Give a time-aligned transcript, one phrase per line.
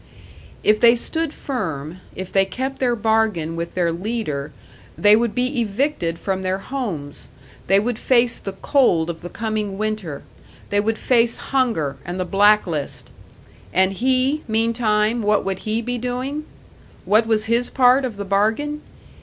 [0.63, 4.51] If they stood firm, if they kept their bargain with their leader,
[4.97, 7.27] they would be evicted from their homes,
[7.67, 10.23] they would face the cold of the coming winter,
[10.71, 13.11] they would face hunger and the black list.
[13.71, 16.45] And he, meantime what would he be doing?
[17.05, 18.81] What was his part of the bargain?